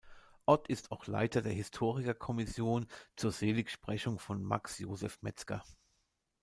Ott 0.47 0.67
ist 0.67 0.91
auch 0.91 1.05
Leiter 1.05 1.43
der 1.43 1.51
Historikerkommission 1.53 2.87
zur 3.15 3.31
Seligsprechung 3.31 4.17
von 4.17 4.41
Max 4.43 4.79
Josef 4.79 5.21
Metzger. 5.21 5.61